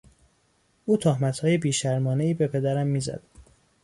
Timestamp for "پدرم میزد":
2.47-3.21